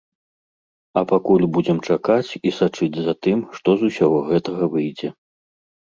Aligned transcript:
А 1.01 1.03
пакуль 1.11 1.43
будзем 1.57 1.77
чакаць 1.95 2.35
і 2.51 2.55
сачыць 2.61 2.99
за 3.09 3.13
тым, 3.27 3.47
што 3.59 3.69
з 3.83 3.93
усяго 3.93 4.19
гэтага 4.31 4.63
выйдзе. 4.77 5.07